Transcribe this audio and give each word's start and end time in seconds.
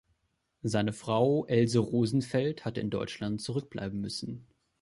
Seine 0.63 0.93
Frau 0.93 1.45
Else 1.45 1.77
Rosenfeld 1.77 2.65
hatte 2.65 2.81
in 2.81 2.89
Deutschland 2.89 3.39
zurückbleiben 3.39 4.01
müssen. 4.01 4.47